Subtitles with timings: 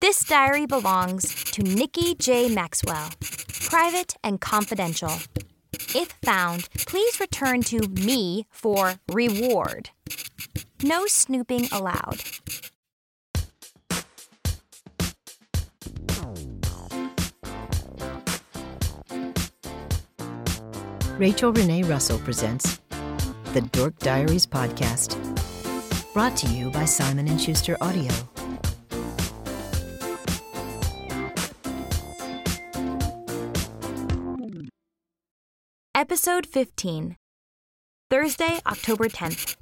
[0.00, 2.48] This diary belongs to Nikki J.
[2.54, 3.10] Maxwell,
[3.68, 5.10] private and confidential.
[5.72, 9.90] If found, please return to me for reward.
[10.84, 12.22] No snooping allowed.
[21.18, 22.80] Rachel Renee Russell presents
[23.52, 25.16] the Dork Diaries podcast,
[26.14, 28.12] brought to you by Simon and Schuster Audio.
[35.98, 37.16] Episode 15
[38.08, 39.56] Thursday, October 10th.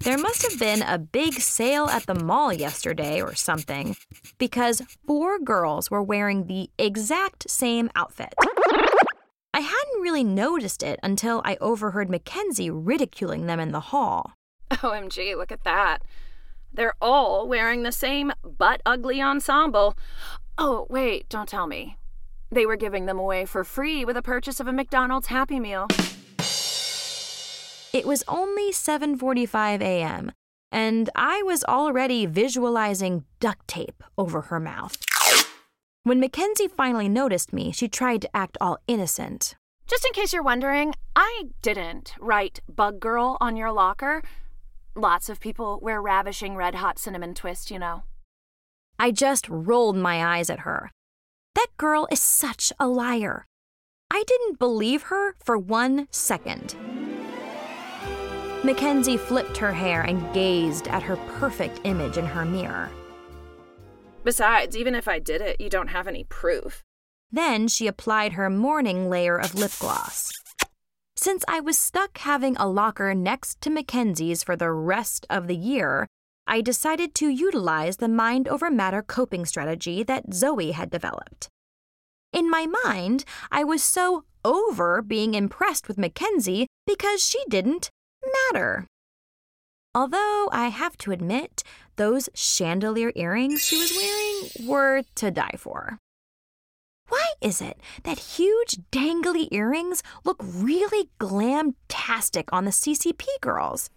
[0.00, 3.96] There must have been a big sale at the mall yesterday or something,
[4.36, 8.34] because four girls were wearing the exact same outfit.
[9.54, 14.34] I hadn't really noticed it until I overheard Mackenzie ridiculing them in the hall.
[14.70, 16.02] OMG, look at that.
[16.70, 19.96] They're all wearing the same butt ugly ensemble.
[20.58, 21.96] Oh, wait, don't tell me.
[22.50, 25.88] They were giving them away for free with a purchase of a McDonald's Happy Meal.
[27.92, 30.32] It was only 7:45 a.m.,
[30.70, 34.96] and I was already visualizing duct tape over her mouth.
[36.02, 39.56] When Mackenzie finally noticed me, she tried to act all innocent.
[39.88, 44.22] Just in case you're wondering, I didn't write Bug Girl on your locker.
[44.94, 48.04] Lots of people wear ravishing red hot cinnamon twist, you know.
[48.98, 50.90] I just rolled my eyes at her.
[51.56, 53.46] That girl is such a liar.
[54.10, 56.76] I didn't believe her for one second.
[58.62, 62.90] Mackenzie flipped her hair and gazed at her perfect image in her mirror.
[64.22, 66.82] Besides, even if I did it, you don't have any proof.
[67.32, 70.30] Then she applied her morning layer of lip gloss.
[71.16, 75.56] Since I was stuck having a locker next to Mackenzie's for the rest of the
[75.56, 76.06] year,
[76.46, 81.48] I decided to utilize the mind over matter coping strategy that Zoe had developed.
[82.32, 87.90] In my mind, I was so over being impressed with Mackenzie because she didn't
[88.52, 88.86] matter.
[89.94, 91.62] Although I have to admit,
[91.96, 95.98] those chandelier earrings she was wearing were to die for.
[97.08, 103.90] Why is it that huge dangly earrings look really glam-tastic on the CCP girls?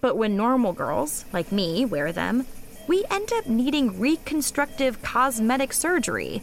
[0.00, 2.46] But when normal girls, like me, wear them,
[2.86, 6.42] we end up needing reconstructive cosmetic surgery.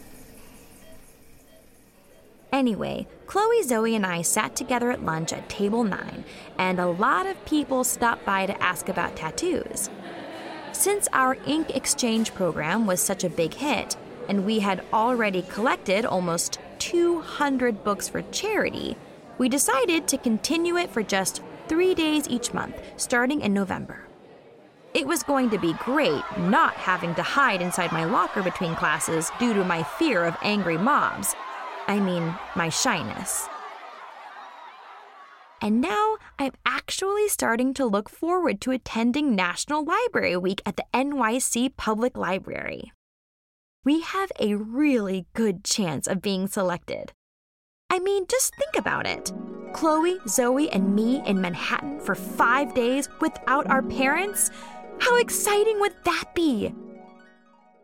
[2.52, 6.24] Anyway, Chloe, Zoe, and I sat together at lunch at table 9,
[6.58, 9.90] and a lot of people stopped by to ask about tattoos.
[10.72, 13.96] Since our ink exchange program was such a big hit,
[14.28, 18.96] and we had already collected almost 200 books for charity,
[19.38, 24.06] we decided to continue it for just three days each month, starting in November.
[24.94, 29.30] It was going to be great not having to hide inside my locker between classes
[29.38, 31.34] due to my fear of angry mobs.
[31.86, 33.48] I mean, my shyness.
[35.60, 40.84] And now I'm actually starting to look forward to attending National Library Week at the
[40.94, 42.92] NYC Public Library.
[43.84, 47.12] We have a really good chance of being selected.
[47.88, 49.32] I mean, just think about it.
[49.76, 54.50] Chloe, Zoe, and me in Manhattan for five days without our parents?
[55.00, 56.74] How exciting would that be?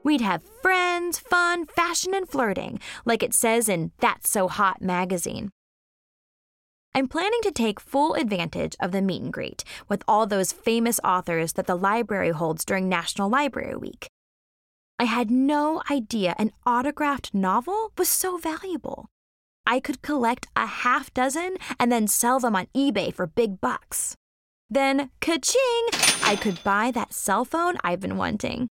[0.02, 5.50] We'd have friends, fun, fashion, and flirting, like it says in That's So Hot magazine.
[6.94, 10.98] I'm planning to take full advantage of the meet and greet with all those famous
[11.04, 14.08] authors that the library holds during National Library Week.
[14.98, 19.10] I had no idea an autographed novel was so valuable.
[19.66, 24.16] I could collect a half dozen and then sell them on eBay for big bucks.
[24.68, 25.86] Then, ka-ching,
[26.24, 28.68] I could buy that cell phone I've been wanting.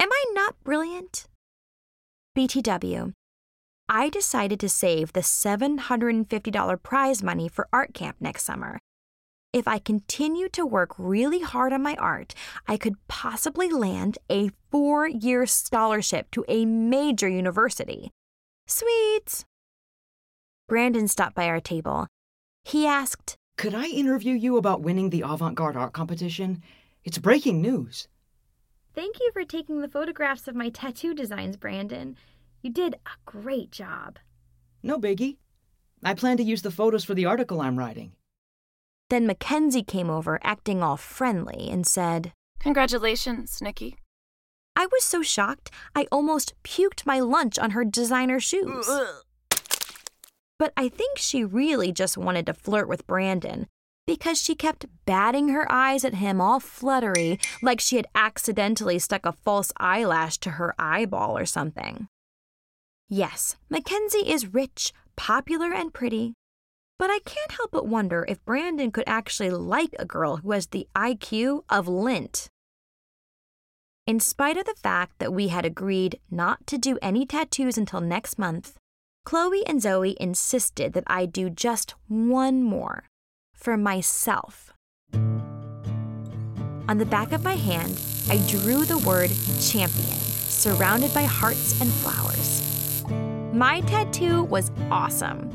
[0.00, 1.26] Am I not brilliant?
[2.36, 3.12] BTW.
[3.88, 8.78] I decided to save the $750 prize money for art camp next summer.
[9.52, 12.34] If I continue to work really hard on my art,
[12.66, 18.10] I could possibly land a four year scholarship to a major university.
[18.66, 19.44] Sweet!
[20.72, 22.06] Brandon stopped by our table.
[22.64, 26.62] He asked, Could I interview you about winning the avant garde art competition?
[27.04, 28.08] It's breaking news.
[28.94, 32.16] Thank you for taking the photographs of my tattoo designs, Brandon.
[32.62, 34.18] You did a great job.
[34.82, 35.36] No biggie.
[36.02, 38.12] I plan to use the photos for the article I'm writing.
[39.10, 43.98] Then Mackenzie came over, acting all friendly, and said, Congratulations, Nikki.
[44.74, 48.88] I was so shocked, I almost puked my lunch on her designer shoes.
[50.62, 53.66] But I think she really just wanted to flirt with Brandon.
[54.06, 59.26] because she kept batting her eyes at him all fluttery, like she had accidentally stuck
[59.26, 62.06] a false eyelash to her eyeball or something.
[63.08, 66.34] Yes, Mackenzie is rich, popular, and pretty,
[66.96, 70.68] but I can't help but wonder if Brandon could actually like a girl who has
[70.68, 72.48] the IQ of lint.
[74.06, 78.00] In spite of the fact that we had agreed not to do any tattoos until
[78.00, 78.78] next month,
[79.24, 83.04] Chloe and Zoe insisted that I do just one more
[83.54, 84.72] for myself.
[86.88, 89.30] On the back of my hand, I drew the word
[89.60, 93.04] champion, surrounded by hearts and flowers.
[93.54, 95.50] My tattoo was awesome.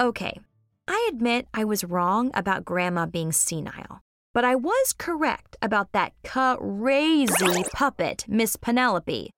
[0.00, 0.38] Okay,
[0.86, 4.00] I admit I was wrong about Grandma being senile,
[4.32, 9.32] but I was correct about that crazy puppet, Miss Penelope.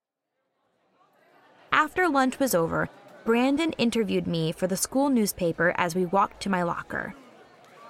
[1.73, 2.89] After lunch was over,
[3.25, 7.15] Brandon interviewed me for the school newspaper as we walked to my locker.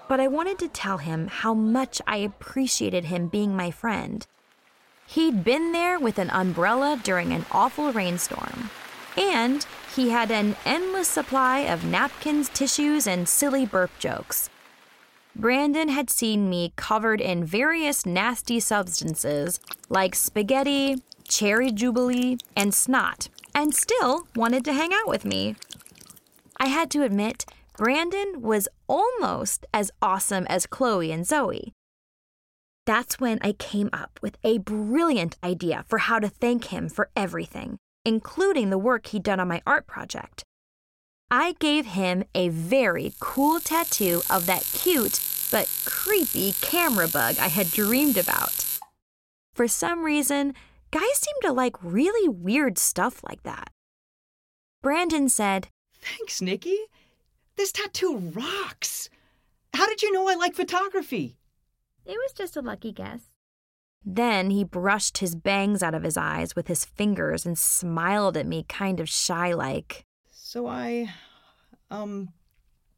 [0.09, 4.27] But I wanted to tell him how much I appreciated him being my friend.
[5.07, 8.71] He'd been there with an umbrella during an awful rainstorm.
[9.17, 14.51] And he had an endless supply of napkins, tissues, and silly burp jokes.
[15.35, 23.29] Brandon had seen me covered in various nasty substances like spaghetti, cherry jubilee, and snot,
[23.55, 25.57] and still wanted to hang out with me.
[26.59, 31.73] I had to admit, Brandon was almost as awesome as Chloe and Zoe.
[32.87, 37.11] That's when I came up with a brilliant idea for how to thank him for
[37.17, 40.43] everything, including the work he'd done on my art project.
[41.31, 45.21] I gave him a very cool tattoo of that cute
[45.51, 48.65] but creepy camera bug I had dreamed about.
[49.55, 50.55] For some reason,
[50.91, 53.71] guys seem to like really weird stuff like that.
[54.83, 55.69] Brandon said,
[56.01, 56.79] Thanks, Nikki.
[57.57, 59.11] This tattoo rocks.
[59.75, 61.37] How did you know I like photography?
[62.07, 63.31] It was just a lucky guess.
[64.05, 68.47] Then he brushed his bangs out of his eyes with his fingers and smiled at
[68.47, 70.07] me kind of shy like.
[70.31, 71.13] So I,
[71.91, 72.31] um,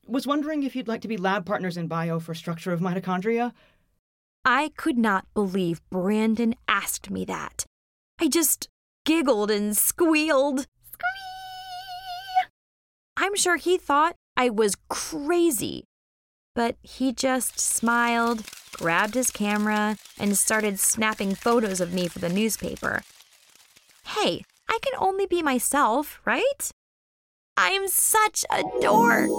[0.06, 3.52] was wondering if you'd like to be lab partners in bio for structure of mitochondria?
[4.44, 7.64] I could not believe Brandon asked me that.
[8.20, 8.68] I just
[9.04, 10.60] giggled and squealed.
[10.92, 12.48] Squee!
[13.16, 15.84] I'm sure he thought I was crazy.
[16.54, 22.28] But he just smiled, grabbed his camera, and started snapping photos of me for the
[22.28, 23.02] newspaper.
[24.04, 26.70] Hey, I can only be myself, right?
[27.56, 29.30] I'm such a dork.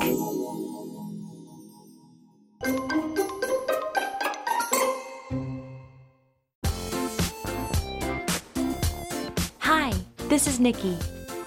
[10.33, 10.95] This is Nikki.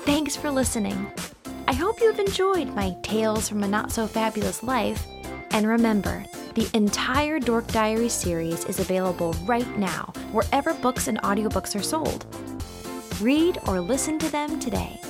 [0.05, 1.11] Thanks for listening.
[1.67, 5.05] I hope you've enjoyed my Tales from a Not So Fabulous Life.
[5.50, 6.25] And remember,
[6.55, 12.27] the entire Dork Diary series is available right now wherever books and audiobooks are sold.
[13.21, 15.00] Read or listen to them today.